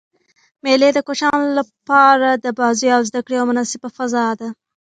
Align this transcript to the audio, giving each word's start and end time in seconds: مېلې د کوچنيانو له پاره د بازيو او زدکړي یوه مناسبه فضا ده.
مېلې 0.63 0.89
د 0.93 0.99
کوچنيانو 1.07 1.55
له 1.57 1.63
پاره 1.87 2.31
د 2.45 2.47
بازيو 2.59 2.95
او 2.97 3.01
زدکړي 3.09 3.35
یوه 3.37 3.49
مناسبه 3.51 3.87
فضا 3.97 4.25
ده. 4.39 4.49